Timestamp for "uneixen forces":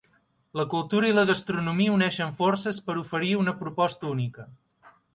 1.97-2.83